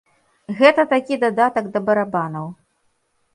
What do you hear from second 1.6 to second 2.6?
да барабанаў.